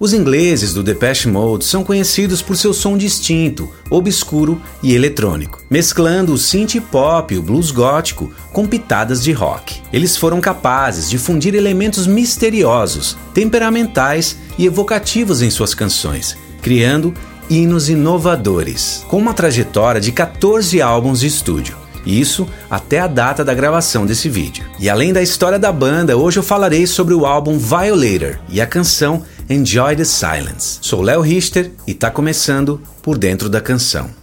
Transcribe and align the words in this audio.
Os 0.00 0.12
ingleses 0.12 0.72
do 0.72 0.80
Depeche 0.80 1.26
Mode 1.26 1.64
são 1.64 1.82
conhecidos 1.82 2.40
por 2.40 2.56
seu 2.56 2.72
som 2.72 2.96
distinto, 2.96 3.68
obscuro 3.90 4.62
e 4.80 4.94
eletrônico, 4.94 5.60
mesclando 5.68 6.32
o 6.32 6.38
synth 6.38 6.80
pop 6.88 7.34
e 7.34 7.38
o 7.38 7.42
blues 7.42 7.72
gótico 7.72 8.32
com 8.52 8.64
pitadas 8.64 9.20
de 9.20 9.32
rock. 9.32 9.82
Eles 9.92 10.16
foram 10.16 10.40
capazes 10.40 11.10
de 11.10 11.18
fundir 11.18 11.52
elementos 11.56 12.06
misteriosos, 12.06 13.16
temperamentais 13.34 14.36
e 14.56 14.66
evocativos 14.66 15.42
em 15.42 15.50
suas 15.50 15.74
canções, 15.74 16.38
criando 16.62 17.12
hinos 17.50 17.88
inovadores, 17.88 19.04
com 19.08 19.18
uma 19.18 19.34
trajetória 19.34 20.00
de 20.00 20.12
14 20.12 20.80
álbuns 20.80 21.20
de 21.20 21.26
estúdio. 21.26 21.76
Isso 22.06 22.48
até 22.70 23.00
a 23.00 23.06
data 23.06 23.44
da 23.44 23.52
gravação 23.52 24.06
desse 24.06 24.28
vídeo. 24.28 24.64
E 24.78 24.88
além 24.88 25.12
da 25.12 25.20
história 25.20 25.58
da 25.58 25.72
banda, 25.72 26.16
hoje 26.16 26.38
eu 26.38 26.42
falarei 26.42 26.86
sobre 26.86 27.12
o 27.12 27.26
álbum 27.26 27.58
Violator 27.58 28.38
e 28.48 28.60
a 28.60 28.66
canção 28.66 29.24
Enjoy 29.50 29.96
the 29.96 30.04
Silence. 30.04 30.78
Sou 30.82 31.00
Léo 31.00 31.22
Richter 31.22 31.72
e 31.86 31.92
está 31.92 32.10
começando 32.10 32.82
por 33.00 33.16
dentro 33.16 33.48
da 33.48 33.62
canção. 33.62 34.17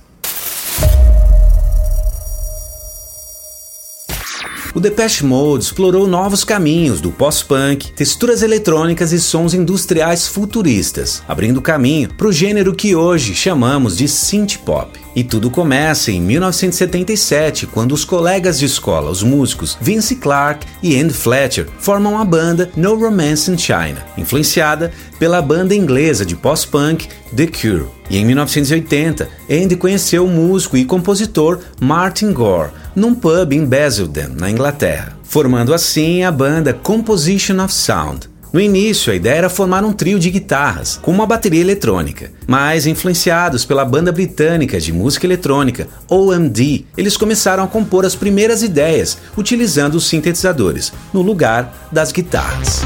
O 4.76 4.80
Depeche 4.82 5.24
Mode 5.24 5.64
explorou 5.64 6.06
novos 6.06 6.44
caminhos 6.44 7.00
do 7.00 7.10
pós-punk, 7.10 7.94
texturas 7.94 8.44
eletrônicas 8.44 9.14
e 9.14 9.22
sons 9.22 9.54
industriais 9.54 10.28
futuristas, 10.28 11.24
abrindo 11.30 11.62
caminho 11.62 12.14
para 12.14 12.28
o 12.28 12.32
gênero 12.34 12.76
que 12.76 12.94
hoje 12.94 13.34
chamamos 13.34 13.96
de 13.96 14.06
synth 14.10 14.58
pop. 14.66 15.00
E 15.16 15.24
tudo 15.24 15.50
começa 15.50 16.12
em 16.12 16.20
1977, 16.20 17.68
quando 17.68 17.94
os 17.94 18.04
colegas 18.04 18.60
de 18.60 18.66
escola, 18.66 19.10
os 19.10 19.24
músicos 19.24 19.78
Vince 19.80 20.18
Clarke 20.18 20.68
e 20.84 21.00
Andy 21.00 21.14
Fletcher, 21.14 21.70
formam 21.80 22.20
a 22.20 22.26
banda 22.26 22.70
No 22.76 22.96
Romance 22.96 23.50
in 23.50 23.58
China, 23.58 24.05
influenciada 24.18 24.92
pela 25.18 25.42
banda 25.42 25.74
inglesa 25.74 26.26
de 26.26 26.36
pós-punk 26.36 27.08
The 27.34 27.48
Cure. 27.48 27.88
E 28.10 28.18
em 28.18 28.26
1980, 28.26 29.30
Andy 29.50 29.77
conheceu 29.77 30.26
o 30.26 30.30
músico 30.30 30.76
e 30.76 30.84
compositor 30.84 31.60
Martin 31.80 32.34
Gore 32.34 32.71
num 32.96 33.13
pub 33.13 33.51
em 33.51 33.65
Basildon, 33.65 34.29
na 34.40 34.49
Inglaterra, 34.49 35.18
formando 35.24 35.74
assim 35.74 36.24
a 36.24 36.32
banda 36.32 36.74
Composition 36.74 37.63
of 37.63 37.74
Sound. 37.74 38.29
No 38.55 38.62
início, 38.62 39.12
a 39.12 39.15
ideia 39.18 39.40
era 39.40 39.49
formar 39.49 39.84
um 39.84 39.91
trio 39.91 40.18
de 40.18 40.32
guitarras, 40.32 40.98
com 41.02 41.12
uma 41.12 41.26
bateria 41.26 41.60
eletrônica, 41.60 42.32
mas 42.48 42.87
influenciados 42.87 43.65
pela 43.65 43.84
banda 43.84 44.13
britânica 44.13 44.79
de 44.79 44.93
música 44.93 45.26
eletrônica, 45.26 45.90
OMD, 46.10 46.85
eles 46.96 47.18
começaram 47.18 47.65
a 47.65 47.68
compor 47.68 48.05
as 48.05 48.15
primeiras 48.15 48.63
ideias 48.63 49.18
utilizando 49.35 49.96
os 49.96 50.07
sintetizadores, 50.07 50.93
no 51.13 51.21
lugar 51.21 51.90
das 51.91 52.13
guitarras. 52.13 52.84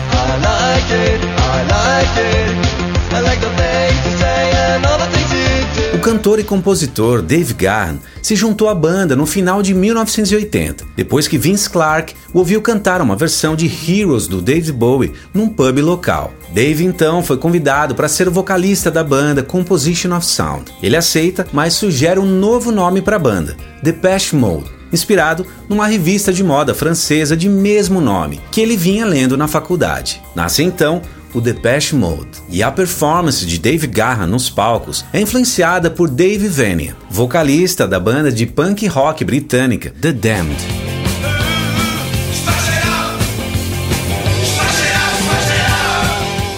O 6.00 6.02
cantor 6.02 6.40
e 6.40 6.46
compositor 6.46 7.22
Dave 7.22 7.54
Gahan 7.54 8.00
se 8.22 8.34
juntou 8.34 8.70
à 8.70 8.74
banda 8.74 9.18
no 9.18 9.26
final 9.26 9.62
de 9.62 9.74
1980, 9.74 10.86
depois 10.96 11.28
que 11.28 11.38
Vince 11.38 11.70
Clarke 11.70 12.16
o 12.34 12.38
ouviu 12.38 12.62
cantar 12.62 13.02
uma 13.02 13.18
versão 13.18 13.54
de 13.54 13.66
Heroes 13.68 14.26
do 14.26 14.42
David 14.42 14.72
Bowie 14.72 15.12
num 15.34 15.50
pub 15.50 15.78
local. 15.80 16.34
Dave 16.54 16.86
então 16.86 17.22
foi 17.22 17.36
convidado 17.36 17.96
para 17.96 18.08
ser 18.08 18.30
o 18.30 18.32
vocalista 18.32 18.90
da 18.90 19.04
banda 19.04 19.44
Composition 19.44 20.16
of 20.16 20.26
Sound. 20.26 20.72
Ele 20.82 20.96
aceita, 20.96 21.46
mas 21.52 21.74
sugere 21.74 22.18
um 22.18 22.26
novo 22.26 22.72
nome 22.72 23.02
para 23.02 23.18
a 23.18 23.20
banda, 23.20 23.58
Depeche 23.84 24.38
Mode 24.38 24.80
inspirado 24.92 25.46
numa 25.68 25.86
revista 25.86 26.34
de 26.34 26.44
moda 26.44 26.74
francesa 26.74 27.38
de 27.38 27.48
mesmo 27.48 28.02
nome, 28.02 28.42
que 28.52 28.60
ele 28.60 28.76
vinha 28.76 29.06
lendo 29.06 29.38
na 29.38 29.48
faculdade. 29.48 30.20
Nasce 30.36 30.64
então 30.64 31.02
o 31.34 31.42
Depeche 31.42 31.96
Mode. 31.96 32.42
E 32.50 32.64
a 32.64 32.72
performance 32.72 33.46
de 33.46 33.58
Dave 33.58 33.88
Garra 33.88 34.26
nos 34.26 34.50
palcos 34.50 35.06
é 35.14 35.22
influenciada 35.22 35.90
por 35.90 36.10
Dave 36.10 36.48
Vanian, 36.48 36.96
vocalista 37.10 37.88
da 37.88 38.00
banda 38.00 38.32
de 38.32 38.46
punk 38.46 38.88
rock 38.88 39.24
britânica 39.24 39.94
The 40.02 40.12
Damned. 40.12 40.90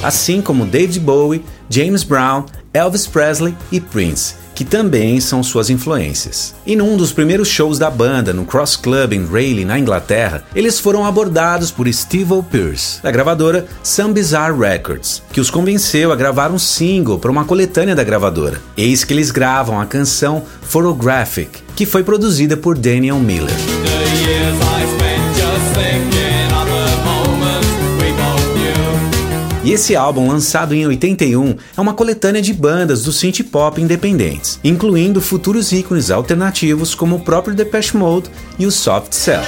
Assim 0.04 0.42
como 0.42 0.66
David 0.66 1.00
Bowie, 1.00 1.44
James 1.70 2.04
Brown, 2.04 2.46
Elvis 2.74 3.06
Presley 3.06 3.56
e 3.72 3.80
Prince, 3.80 4.36
que 4.62 4.66
também 4.66 5.20
são 5.20 5.42
suas 5.42 5.72
influências. 5.72 6.54
E 6.68 6.76
num 6.76 6.96
dos 6.96 7.12
primeiros 7.12 7.48
shows 7.48 7.80
da 7.80 7.90
banda, 7.90 8.32
no 8.32 8.46
Cross 8.46 8.76
Club 8.76 9.14
em 9.14 9.26
Raleigh, 9.26 9.66
na 9.66 9.80
Inglaterra, 9.80 10.44
eles 10.54 10.80
foram 10.80 11.04
abordados 11.04 11.72
por 11.72 11.92
Steve 11.92 12.44
Pierce, 12.44 13.02
da 13.02 13.10
gravadora 13.10 13.66
Some 13.82 14.14
Bizarre 14.14 14.56
Records, 14.56 15.24
que 15.34 15.42
os 15.42 15.50
convenceu 15.50 16.12
a 16.12 16.16
gravar 16.16 16.52
um 16.52 16.60
single 16.60 17.18
para 17.18 17.32
uma 17.32 17.44
coletânea 17.44 17.96
da 17.96 18.04
gravadora. 18.04 18.62
Eis 18.78 19.04
que 19.04 19.12
eles 19.16 19.32
gravam 19.32 19.82
a 19.82 19.86
canção 19.88 20.44
Photographic, 20.62 21.64
que 21.76 21.88
foi 21.88 22.04
produzida 22.04 22.56
por 22.56 22.78
Daniel 22.78 23.18
Miller. 23.18 23.81
E 29.64 29.72
esse 29.72 29.96
álbum, 29.96 30.28
lançado 30.28 30.74
em 30.74 30.88
81, 30.88 31.56
é 31.78 31.82
uma 31.82 31.94
coletânea 31.94 32.42
de 32.42 32.52
bandas 32.52 33.04
do 33.04 33.12
synth 33.12 33.44
pop 33.44 33.80
independentes, 33.80 34.60
incluindo 34.64 35.22
futuros 35.22 35.72
ícones 35.72 36.10
alternativos 36.10 36.96
como 36.96 37.18
o 37.18 37.20
próprio 37.20 37.54
Depeche 37.54 37.96
Mode 37.96 38.32
e 38.58 38.66
o 38.66 38.72
Soft 38.72 39.14
Cell. 39.14 39.42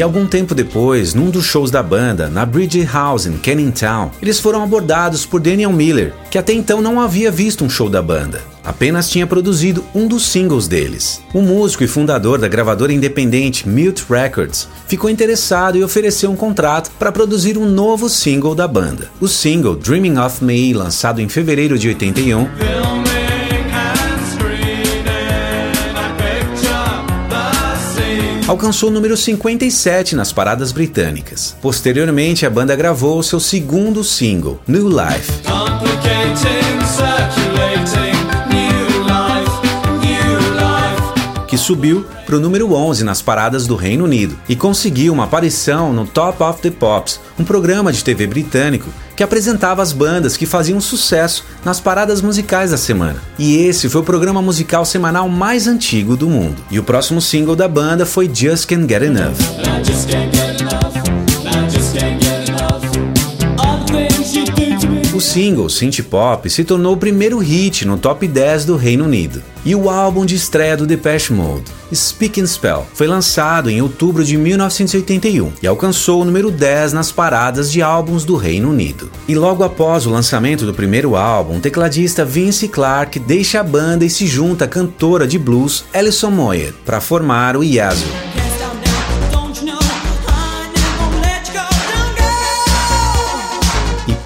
E 0.00 0.02
algum 0.02 0.26
tempo 0.26 0.54
depois, 0.54 1.12
num 1.12 1.28
dos 1.28 1.44
shows 1.44 1.70
da 1.70 1.82
banda, 1.82 2.26
na 2.26 2.46
Bridge 2.46 2.82
House 2.90 3.26
em 3.26 3.36
Canning 3.36 3.70
Town, 3.70 4.10
eles 4.22 4.40
foram 4.40 4.62
abordados 4.62 5.26
por 5.26 5.42
Daniel 5.42 5.74
Miller, 5.74 6.14
que 6.30 6.38
até 6.38 6.54
então 6.54 6.80
não 6.80 6.98
havia 6.98 7.30
visto 7.30 7.66
um 7.66 7.68
show 7.68 7.86
da 7.86 8.00
banda 8.00 8.40
apenas 8.64 9.10
tinha 9.10 9.26
produzido 9.26 9.84
um 9.94 10.06
dos 10.06 10.26
singles 10.26 10.68
deles. 10.68 11.20
O 11.34 11.42
músico 11.42 11.82
e 11.82 11.88
fundador 11.88 12.38
da 12.38 12.46
gravadora 12.46 12.92
independente 12.92 13.68
Mute 13.68 14.04
Records 14.08 14.68
ficou 14.86 15.10
interessado 15.10 15.76
e 15.76 15.82
ofereceu 15.82 16.30
um 16.30 16.36
contrato 16.36 16.90
para 16.98 17.10
produzir 17.10 17.58
um 17.58 17.66
novo 17.66 18.08
single 18.08 18.54
da 18.54 18.68
banda. 18.68 19.10
O 19.20 19.26
single 19.26 19.74
Dreaming 19.74 20.18
of 20.18 20.44
Me, 20.44 20.72
lançado 20.72 21.20
em 21.20 21.28
fevereiro 21.28 21.78
de 21.78 21.88
81, 21.88 22.48
alcançou 28.50 28.88
o 28.88 28.92
número 28.92 29.16
57 29.16 30.16
nas 30.16 30.32
paradas 30.32 30.72
britânicas. 30.72 31.56
Posteriormente, 31.62 32.44
a 32.44 32.50
banda 32.50 32.74
gravou 32.74 33.22
seu 33.22 33.38
segundo 33.38 34.02
single, 34.02 34.60
New 34.66 34.88
Life. 34.88 35.30
Subiu 41.58 42.04
para 42.26 42.36
o 42.36 42.40
número 42.40 42.72
11 42.72 43.04
nas 43.04 43.20
paradas 43.22 43.66
do 43.66 43.76
Reino 43.76 44.04
Unido 44.04 44.36
e 44.48 44.56
conseguiu 44.56 45.12
uma 45.12 45.24
aparição 45.24 45.92
no 45.92 46.06
Top 46.06 46.42
of 46.42 46.60
the 46.62 46.70
Pops, 46.70 47.20
um 47.38 47.44
programa 47.44 47.92
de 47.92 48.04
TV 48.04 48.26
britânico 48.26 48.88
que 49.16 49.22
apresentava 49.22 49.82
as 49.82 49.92
bandas 49.92 50.36
que 50.36 50.46
faziam 50.46 50.80
sucesso 50.80 51.44
nas 51.64 51.80
paradas 51.80 52.22
musicais 52.22 52.70
da 52.70 52.76
semana. 52.76 53.22
E 53.38 53.56
esse 53.56 53.88
foi 53.88 54.00
o 54.00 54.04
programa 54.04 54.40
musical 54.40 54.84
semanal 54.84 55.28
mais 55.28 55.66
antigo 55.66 56.16
do 56.16 56.28
mundo. 56.28 56.56
E 56.70 56.78
o 56.78 56.82
próximo 56.82 57.20
single 57.20 57.54
da 57.54 57.68
banda 57.68 58.06
foi 58.06 58.30
Just 58.32 58.66
Can't 58.66 58.88
Get 58.88 59.02
Enough. 59.02 59.36
O 65.20 65.22
single 65.22 65.68
Synth 65.68 66.00
Pop 66.04 66.48
se 66.48 66.64
tornou 66.64 66.94
o 66.94 66.96
primeiro 66.96 67.36
hit 67.36 67.86
no 67.86 67.98
top 67.98 68.26
10 68.26 68.64
do 68.64 68.74
Reino 68.74 69.04
Unido. 69.04 69.42
E 69.66 69.74
o 69.74 69.90
álbum 69.90 70.24
de 70.24 70.34
estreia 70.34 70.78
do 70.78 70.86
Depeche 70.86 71.30
Mode, 71.34 71.64
Speak 71.94 72.40
and 72.40 72.46
Spell, 72.46 72.86
foi 72.94 73.06
lançado 73.06 73.68
em 73.68 73.82
outubro 73.82 74.24
de 74.24 74.38
1981 74.38 75.52
e 75.62 75.66
alcançou 75.66 76.22
o 76.22 76.24
número 76.24 76.50
10 76.50 76.94
nas 76.94 77.12
paradas 77.12 77.70
de 77.70 77.82
álbuns 77.82 78.24
do 78.24 78.34
Reino 78.34 78.70
Unido. 78.70 79.10
E 79.28 79.34
logo 79.34 79.62
após 79.62 80.06
o 80.06 80.10
lançamento 80.10 80.64
do 80.64 80.72
primeiro 80.72 81.14
álbum, 81.14 81.58
o 81.58 81.60
tecladista 81.60 82.24
Vince 82.24 82.66
Clarke 82.66 83.18
deixa 83.18 83.60
a 83.60 83.62
banda 83.62 84.06
e 84.06 84.08
se 84.08 84.26
junta 84.26 84.64
à 84.64 84.68
cantora 84.68 85.26
de 85.26 85.38
blues 85.38 85.84
Alison 85.92 86.30
Moyer 86.30 86.72
para 86.86 86.98
formar 86.98 87.58
o 87.58 87.62
Yazoo. 87.62 88.29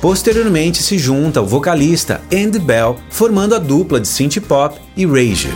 Posteriormente 0.05 0.83
se 0.83 0.99
junta 0.99 1.41
o 1.41 1.47
vocalista 1.47 2.21
Andy 2.31 2.59
Bell, 2.59 2.99
formando 3.09 3.55
a 3.55 3.59
dupla 3.59 3.99
de 3.99 4.07
synth 4.07 4.39
pop 4.39 4.79
e 4.95 5.07
Rage. 5.07 5.49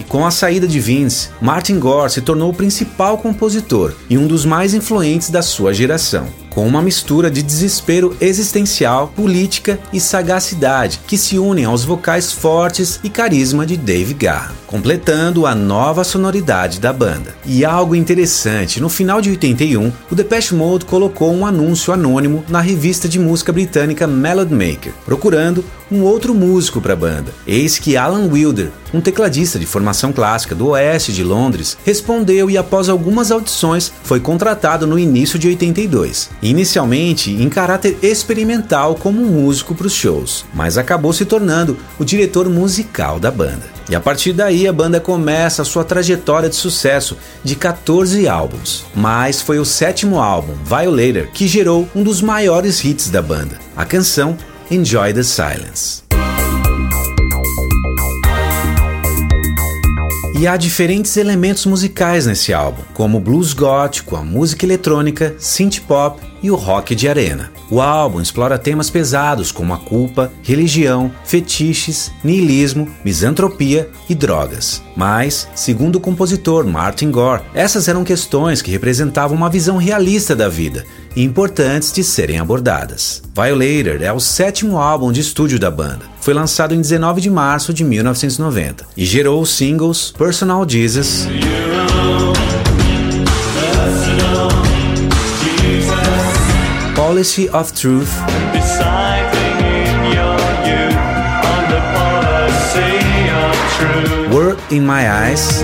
E 0.00 0.04
com 0.04 0.24
a 0.24 0.30
saída 0.30 0.66
de 0.66 0.80
Vince, 0.80 1.28
Martin 1.38 1.78
Gore 1.78 2.10
se 2.10 2.22
tornou 2.22 2.48
o 2.48 2.54
principal 2.54 3.18
compositor 3.18 3.92
e 4.08 4.16
um 4.16 4.26
dos 4.26 4.46
mais 4.46 4.72
influentes 4.72 5.28
da 5.28 5.42
sua 5.42 5.74
geração 5.74 6.28
com 6.48 6.66
uma 6.66 6.80
mistura 6.80 7.30
de 7.30 7.42
desespero 7.42 8.16
existencial, 8.18 9.08
política 9.08 9.78
e 9.92 10.00
sagacidade 10.00 11.00
que 11.06 11.18
se 11.18 11.38
unem 11.38 11.66
aos 11.66 11.84
vocais 11.84 12.32
fortes 12.32 13.00
e 13.04 13.10
carisma 13.10 13.66
de 13.66 13.76
Dave 13.76 14.14
Garra. 14.14 14.61
Completando 14.72 15.44
a 15.44 15.54
nova 15.54 16.02
sonoridade 16.02 16.80
da 16.80 16.94
banda. 16.94 17.34
E 17.44 17.62
algo 17.62 17.94
interessante, 17.94 18.80
no 18.80 18.88
final 18.88 19.20
de 19.20 19.28
81, 19.28 19.92
o 20.10 20.14
Depeche 20.14 20.54
Mode 20.54 20.86
colocou 20.86 21.30
um 21.30 21.44
anúncio 21.44 21.92
anônimo 21.92 22.42
na 22.48 22.62
revista 22.62 23.06
de 23.06 23.18
música 23.18 23.52
britânica 23.52 24.06
Melody 24.06 24.54
Maker, 24.54 24.94
procurando 25.04 25.62
um 25.90 26.00
outro 26.04 26.34
músico 26.34 26.80
para 26.80 26.94
a 26.94 26.96
banda. 26.96 27.34
Eis 27.46 27.78
que 27.78 27.98
Alan 27.98 28.28
Wilder, 28.28 28.70
um 28.94 29.00
tecladista 29.02 29.58
de 29.58 29.66
formação 29.66 30.10
clássica 30.10 30.54
do 30.54 30.68
oeste 30.68 31.12
de 31.12 31.22
Londres, 31.22 31.76
respondeu 31.84 32.48
e 32.48 32.56
após 32.56 32.88
algumas 32.88 33.30
audições 33.30 33.92
foi 34.02 34.20
contratado 34.20 34.86
no 34.86 34.98
início 34.98 35.38
de 35.38 35.48
82. 35.48 36.30
Inicialmente 36.40 37.30
em 37.30 37.48
caráter 37.50 37.98
experimental 38.02 38.94
como 38.94 39.20
um 39.20 39.42
músico 39.42 39.74
para 39.74 39.86
os 39.86 39.92
shows, 39.92 40.46
mas 40.54 40.78
acabou 40.78 41.12
se 41.12 41.26
tornando 41.26 41.76
o 41.98 42.06
diretor 42.06 42.48
musical 42.48 43.20
da 43.20 43.30
banda. 43.30 43.81
E 43.88 43.94
a 43.94 44.00
partir 44.00 44.32
daí 44.32 44.66
a 44.66 44.72
banda 44.72 45.00
começa 45.00 45.62
a 45.62 45.64
sua 45.64 45.84
trajetória 45.84 46.48
de 46.48 46.56
sucesso 46.56 47.16
de 47.42 47.56
14 47.56 48.28
álbuns. 48.28 48.84
Mas 48.94 49.40
foi 49.40 49.58
o 49.58 49.64
sétimo 49.64 50.20
álbum, 50.20 50.54
Violator, 50.64 51.30
que 51.32 51.46
gerou 51.46 51.88
um 51.94 52.02
dos 52.02 52.20
maiores 52.20 52.84
hits 52.84 53.10
da 53.10 53.22
banda, 53.22 53.58
a 53.76 53.84
canção 53.84 54.36
Enjoy 54.70 55.12
the 55.12 55.22
Silence. 55.22 56.11
E 60.42 60.46
há 60.48 60.56
diferentes 60.56 61.16
elementos 61.16 61.64
musicais 61.66 62.26
nesse 62.26 62.52
álbum, 62.52 62.82
como 62.94 63.18
o 63.18 63.20
blues 63.20 63.52
gótico, 63.52 64.16
a 64.16 64.24
música 64.24 64.66
eletrônica, 64.66 65.36
synth 65.38 65.78
pop 65.82 66.20
e 66.42 66.50
o 66.50 66.56
rock 66.56 66.96
de 66.96 67.08
arena. 67.08 67.52
O 67.70 67.80
álbum 67.80 68.20
explora 68.20 68.58
temas 68.58 68.90
pesados 68.90 69.52
como 69.52 69.72
a 69.72 69.78
culpa, 69.78 70.32
religião, 70.42 71.12
fetiches, 71.24 72.10
niilismo, 72.24 72.88
misantropia 73.04 73.88
e 74.08 74.16
drogas. 74.16 74.82
Mas, 74.96 75.46
segundo 75.54 75.94
o 75.94 76.00
compositor 76.00 76.66
Martin 76.66 77.12
Gore, 77.12 77.42
essas 77.54 77.86
eram 77.86 78.02
questões 78.02 78.60
que 78.60 78.72
representavam 78.72 79.36
uma 79.36 79.48
visão 79.48 79.76
realista 79.76 80.34
da 80.34 80.48
vida 80.48 80.84
e 81.14 81.22
importantes 81.22 81.92
de 81.92 82.02
serem 82.02 82.38
abordadas. 82.38 83.22
Violator 83.34 84.02
é 84.02 84.12
o 84.12 84.20
sétimo 84.20 84.78
álbum 84.78 85.12
de 85.12 85.20
estúdio 85.20 85.58
da 85.58 85.70
banda. 85.70 86.04
Foi 86.20 86.34
lançado 86.34 86.74
em 86.74 86.80
19 86.80 87.20
de 87.20 87.30
março 87.30 87.72
de 87.72 87.84
1990 87.84 88.86
e 88.96 89.04
gerou 89.04 89.40
os 89.40 89.50
singles 89.50 90.12
Personal 90.16 90.68
Jesus. 90.68 91.26
Policy 96.94 97.48
of 97.52 97.72
Truth. 97.72 98.08
Word 104.30 104.58
in 104.70 104.80
My 104.86 105.04
Eyes. 105.04 105.62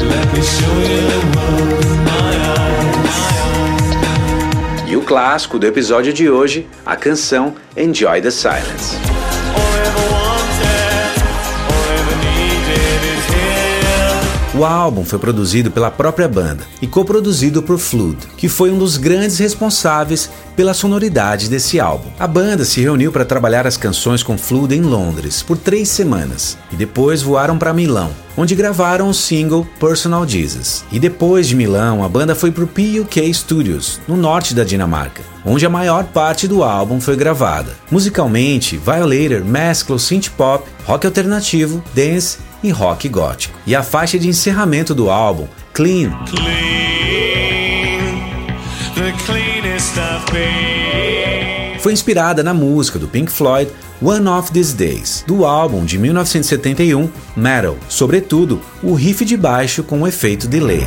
Clássico 5.08 5.58
do 5.58 5.66
episódio 5.66 6.12
de 6.12 6.28
hoje, 6.28 6.69
a 6.84 6.94
canção 6.94 7.55
Enjoy 7.75 8.20
the 8.20 8.31
Silence. 8.31 9.07
O 14.58 14.64
álbum 14.64 15.05
foi 15.05 15.20
produzido 15.20 15.70
pela 15.70 15.88
própria 15.88 16.26
banda 16.26 16.64
e 16.82 16.87
coproduzido 16.88 17.62
por 17.62 17.78
Flood, 17.78 18.19
que 18.37 18.49
foi 18.49 18.72
um 18.72 18.78
dos 18.78 18.96
grandes 18.96 19.38
responsáveis 19.38 20.28
pela 20.56 20.75
sonoridade 20.75 21.49
desse 21.49 21.78
álbum. 21.78 22.08
A 22.19 22.26
banda 22.26 22.64
se 22.64 22.81
reuniu 22.81 23.12
para 23.12 23.25
trabalhar 23.25 23.69
as 23.69 23.76
canções 23.76 24.20
com 24.20 24.37
Flood 24.37 24.75
em 24.75 24.81
Londres 24.81 25.44
por 25.44 25.56
três 25.56 25.88
semanas 25.88 26.58
e 26.72 26.75
depois 26.75 27.22
voaram 27.22 27.56
para 27.56 27.72
Milão, 27.72 28.10
onde 28.37 28.56
gravaram 28.56 29.08
o 29.08 29.14
single 29.14 29.64
Personal 29.78 30.26
Jesus. 30.26 30.84
E 30.90 30.99
depois 30.99 31.46
de 31.46 31.54
Milão, 31.54 32.02
a 32.02 32.08
banda 32.08 32.34
foi 32.34 32.50
para 32.50 32.64
o 32.64 32.66
PUK 32.66 33.32
Studios, 33.32 34.00
no 34.08 34.16
norte 34.16 34.56
da 34.56 34.64
Dinamarca, 34.64 35.22
onde 35.44 35.64
a 35.66 35.70
maior 35.70 36.02
parte 36.06 36.49
do 36.49 36.64
álbum 36.64 37.00
foi 37.00 37.14
gravada. 37.14 37.76
Musicalmente, 37.93 38.76
Violator 38.76 39.44
mescla 39.44 39.94
o 39.94 40.00
synth 40.00 40.31
pop, 40.31 40.69
rock 40.84 41.06
alternativo, 41.06 41.81
dance 41.94 42.48
e 42.62 42.70
rock 42.70 43.08
gótico. 43.08 43.58
E 43.66 43.75
a 43.75 43.82
faixa 43.82 44.19
de 44.19 44.28
encerramento 44.28 44.94
do 44.94 45.10
álbum, 45.10 45.46
Clean. 45.72 46.10
Foi 51.81 51.93
inspirada 51.93 52.43
na 52.43 52.52
música 52.52 52.99
do 52.99 53.06
Pink 53.06 53.31
Floyd 53.31 53.70
One 54.02 54.28
of 54.28 54.52
These 54.52 54.75
Days, 54.75 55.25
do 55.26 55.44
álbum 55.44 55.84
de 55.84 55.99
1971 55.99 57.10
Metal, 57.37 57.76
sobretudo 57.88 58.61
o 58.82 58.94
riff 58.94 59.25
de 59.25 59.37
baixo 59.37 59.82
com 59.82 60.02
o 60.02 60.06
efeito 60.06 60.46
delay. 60.46 60.87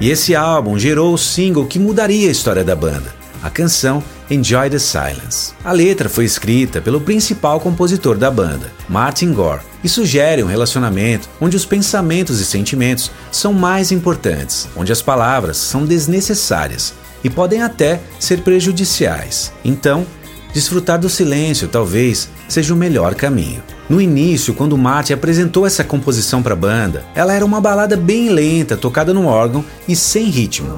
E 0.00 0.10
esse 0.10 0.34
álbum 0.34 0.78
gerou 0.78 1.12
o 1.12 1.18
single 1.18 1.66
que 1.66 1.78
mudaria 1.78 2.28
a 2.28 2.32
história 2.32 2.62
da 2.62 2.76
banda, 2.76 3.14
a 3.42 3.50
canção 3.50 4.02
Enjoy 4.30 4.68
the 4.68 4.78
Silence. 4.78 5.52
A 5.64 5.72
letra 5.72 6.08
foi 6.08 6.24
escrita 6.24 6.80
pelo 6.80 7.00
principal 7.00 7.60
compositor 7.60 8.16
da 8.16 8.30
banda, 8.30 8.70
Martin 8.88 9.32
Gore, 9.32 9.62
e 9.82 9.88
sugere 9.88 10.42
um 10.42 10.46
relacionamento 10.46 11.28
onde 11.40 11.56
os 11.56 11.64
pensamentos 11.64 12.40
e 12.40 12.44
sentimentos 12.44 13.10
são 13.30 13.52
mais 13.52 13.92
importantes, 13.92 14.68
onde 14.76 14.92
as 14.92 15.00
palavras 15.00 15.56
são 15.56 15.84
desnecessárias 15.84 16.94
e 17.22 17.30
podem 17.30 17.62
até 17.62 18.00
ser 18.18 18.42
prejudiciais. 18.42 19.52
Então, 19.64 20.06
desfrutar 20.52 20.98
do 20.98 21.08
silêncio 21.08 21.68
talvez 21.68 22.28
seja 22.48 22.74
o 22.74 22.76
melhor 22.76 23.14
caminho. 23.14 23.62
No 23.88 24.00
início, 24.00 24.52
quando 24.52 24.76
Martin 24.76 25.14
apresentou 25.14 25.66
essa 25.66 25.82
composição 25.82 26.42
para 26.42 26.52
a 26.52 26.56
banda, 26.56 27.04
ela 27.14 27.32
era 27.32 27.44
uma 27.44 27.60
balada 27.60 27.96
bem 27.96 28.28
lenta, 28.28 28.76
tocada 28.76 29.14
no 29.14 29.26
órgão 29.26 29.64
e 29.88 29.96
sem 29.96 30.24
ritmo. 30.24 30.68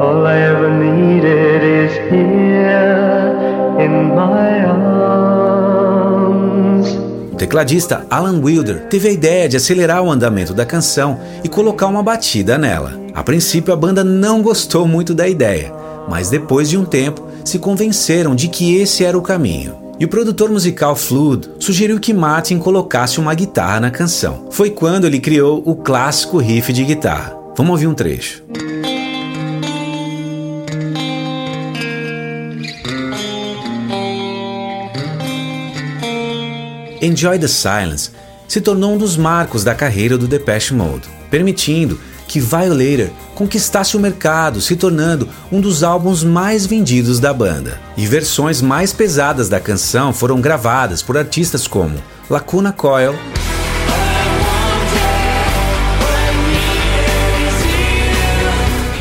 All 0.00 0.24
I 0.28 0.38
ever 0.38 0.70
needed 0.70 1.64
is 1.64 1.92
here 2.08 3.34
in 3.80 4.14
my 4.14 4.64
arms. 5.84 6.86
O 7.32 7.36
tecladista 7.36 8.06
Alan 8.08 8.40
Wilder 8.40 8.86
teve 8.88 9.08
a 9.08 9.10
ideia 9.10 9.48
de 9.48 9.56
acelerar 9.56 10.00
o 10.04 10.10
andamento 10.10 10.54
da 10.54 10.64
canção 10.64 11.18
e 11.42 11.48
colocar 11.48 11.88
uma 11.88 12.00
batida 12.00 12.56
nela. 12.56 12.92
A 13.12 13.24
princípio, 13.24 13.74
a 13.74 13.76
banda 13.76 14.04
não 14.04 14.40
gostou 14.40 14.86
muito 14.86 15.12
da 15.12 15.26
ideia, 15.26 15.72
mas 16.08 16.30
depois 16.30 16.70
de 16.70 16.78
um 16.78 16.84
tempo 16.84 17.26
se 17.44 17.58
convenceram 17.58 18.36
de 18.36 18.46
que 18.46 18.76
esse 18.76 19.04
era 19.04 19.18
o 19.18 19.22
caminho. 19.22 19.74
E 19.98 20.04
o 20.04 20.08
produtor 20.08 20.48
musical 20.48 20.94
Flood 20.94 21.50
sugeriu 21.58 21.98
que 21.98 22.14
Martin 22.14 22.60
colocasse 22.60 23.18
uma 23.18 23.34
guitarra 23.34 23.80
na 23.80 23.90
canção. 23.90 24.46
Foi 24.52 24.70
quando 24.70 25.08
ele 25.08 25.18
criou 25.18 25.60
o 25.66 25.74
clássico 25.74 26.38
riff 26.38 26.72
de 26.72 26.84
guitarra. 26.84 27.36
Vamos 27.56 27.72
ouvir 27.72 27.88
um 27.88 27.94
trecho. 27.94 28.44
Enjoy 37.00 37.38
the 37.38 37.48
Silence 37.48 38.10
se 38.48 38.60
tornou 38.60 38.94
um 38.94 38.98
dos 38.98 39.16
marcos 39.16 39.62
da 39.62 39.74
carreira 39.74 40.16
do 40.16 40.26
Depeche 40.26 40.72
Mode, 40.72 41.06
permitindo 41.30 42.00
que 42.26 42.40
Violator 42.40 43.10
conquistasse 43.34 43.96
o 43.96 44.00
mercado, 44.00 44.60
se 44.60 44.74
tornando 44.74 45.28
um 45.52 45.60
dos 45.60 45.82
álbuns 45.82 46.24
mais 46.24 46.66
vendidos 46.66 47.20
da 47.20 47.32
banda. 47.32 47.78
E 47.96 48.06
versões 48.06 48.60
mais 48.60 48.92
pesadas 48.92 49.48
da 49.48 49.60
canção 49.60 50.12
foram 50.12 50.40
gravadas 50.40 51.02
por 51.02 51.16
artistas 51.16 51.66
como 51.66 51.96
Lacuna 52.28 52.72
Coil, 52.72 53.14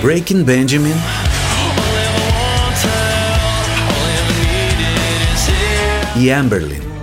Breaking 0.02 0.44
Benjamin, 0.44 0.96
e 6.16 6.32
Amberlin. 6.32 6.97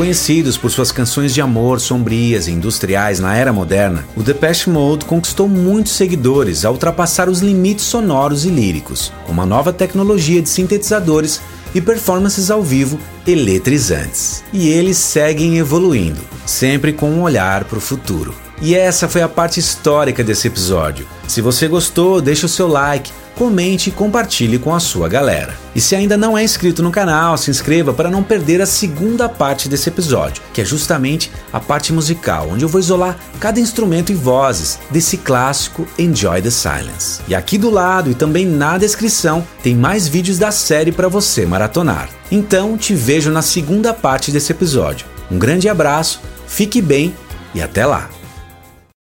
Conhecidos 0.00 0.56
por 0.56 0.70
suas 0.70 0.90
canções 0.90 1.34
de 1.34 1.42
amor 1.42 1.78
sombrias 1.78 2.48
e 2.48 2.52
industriais 2.52 3.20
na 3.20 3.36
era 3.36 3.52
moderna, 3.52 4.02
o 4.16 4.22
Depeche 4.22 4.70
Mode 4.70 5.04
conquistou 5.04 5.46
muitos 5.46 5.92
seguidores 5.92 6.64
ao 6.64 6.72
ultrapassar 6.72 7.28
os 7.28 7.40
limites 7.40 7.84
sonoros 7.84 8.46
e 8.46 8.48
líricos, 8.48 9.12
com 9.26 9.32
uma 9.32 9.44
nova 9.44 9.74
tecnologia 9.74 10.40
de 10.40 10.48
sintetizadores 10.48 11.42
e 11.74 11.82
performances 11.82 12.50
ao 12.50 12.62
vivo 12.62 12.98
eletrizantes. 13.26 14.42
E 14.54 14.70
eles 14.70 14.96
seguem 14.96 15.58
evoluindo, 15.58 16.22
sempre 16.46 16.94
com 16.94 17.10
um 17.10 17.20
olhar 17.20 17.64
para 17.64 17.76
o 17.76 17.82
futuro. 17.82 18.34
E 18.62 18.74
essa 18.74 19.06
foi 19.06 19.20
a 19.20 19.28
parte 19.28 19.60
histórica 19.60 20.24
desse 20.24 20.48
episódio. 20.48 21.06
Se 21.28 21.42
você 21.42 21.68
gostou, 21.68 22.22
deixa 22.22 22.46
o 22.46 22.48
seu 22.48 22.68
like 22.68 23.12
comente 23.36 23.88
e 23.88 23.92
compartilhe 23.92 24.58
com 24.58 24.74
a 24.74 24.80
sua 24.80 25.08
galera. 25.08 25.54
E 25.74 25.80
se 25.80 25.94
ainda 25.94 26.16
não 26.16 26.36
é 26.36 26.42
inscrito 26.42 26.82
no 26.82 26.90
canal, 26.90 27.36
se 27.36 27.50
inscreva 27.50 27.92
para 27.92 28.10
não 28.10 28.22
perder 28.22 28.60
a 28.60 28.66
segunda 28.66 29.28
parte 29.28 29.68
desse 29.68 29.88
episódio, 29.88 30.42
que 30.52 30.60
é 30.60 30.64
justamente 30.64 31.30
a 31.52 31.60
parte 31.60 31.92
musical, 31.92 32.48
onde 32.50 32.64
eu 32.64 32.68
vou 32.68 32.80
isolar 32.80 33.16
cada 33.38 33.60
instrumento 33.60 34.12
e 34.12 34.14
vozes 34.14 34.78
desse 34.90 35.16
clássico 35.16 35.86
Enjoy 35.98 36.42
the 36.42 36.50
Silence. 36.50 37.20
E 37.28 37.34
aqui 37.34 37.56
do 37.56 37.70
lado 37.70 38.10
e 38.10 38.14
também 38.14 38.44
na 38.44 38.78
descrição 38.78 39.46
tem 39.62 39.74
mais 39.74 40.08
vídeos 40.08 40.38
da 40.38 40.50
série 40.50 40.92
para 40.92 41.08
você 41.08 41.46
maratonar. 41.46 42.08
Então 42.30 42.76
te 42.76 42.94
vejo 42.94 43.30
na 43.30 43.42
segunda 43.42 43.94
parte 43.94 44.30
desse 44.30 44.52
episódio. 44.52 45.06
Um 45.30 45.38
grande 45.38 45.68
abraço, 45.68 46.20
fique 46.46 46.82
bem 46.82 47.14
e 47.54 47.62
até 47.62 47.86
lá! 47.86 48.19